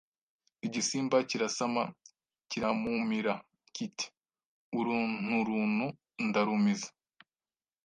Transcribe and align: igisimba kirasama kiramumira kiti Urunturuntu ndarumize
igisimba 0.65 1.15
kirasama 1.29 1.83
kiramumira 2.49 3.33
kiti 3.75 4.05
Urunturuntu 4.79 5.85
ndarumize 6.27 6.89